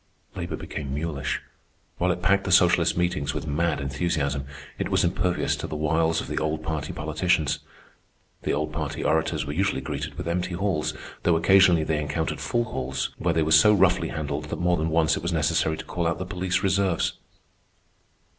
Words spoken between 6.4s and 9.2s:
party politicians. The old party